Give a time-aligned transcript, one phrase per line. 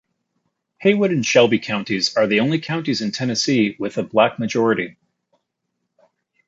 [0.79, 4.97] Haywood and Shelby Counties are the only counties in Tennessee with a black majority.